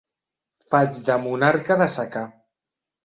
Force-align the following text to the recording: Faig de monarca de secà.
Faig 0.71 0.97
de 1.09 1.17
monarca 1.27 1.77
de 1.83 1.89
secà. 1.97 2.25